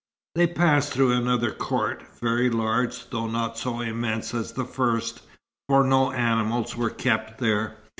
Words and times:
They 0.33 0.47
passed 0.47 0.91
through 0.93 1.11
another 1.11 1.51
court, 1.51 2.01
very 2.19 2.49
large, 2.49 3.11
though 3.11 3.27
not 3.27 3.59
so 3.59 3.81
immense 3.81 4.33
as 4.33 4.51
the 4.53 4.65
first, 4.65 5.21
for 5.69 5.83
no 5.83 6.11
animals 6.11 6.75
were 6.75 6.89
kept 6.89 7.37
there. 7.37 7.77